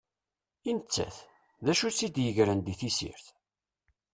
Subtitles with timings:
[0.69, 1.15] I nettat,
[1.65, 3.25] d acu i tt-id-igren di tessirt?